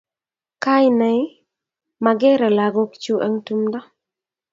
[0.63, 1.21] kainei
[2.03, 3.79] makere lagokchu eng tumdo?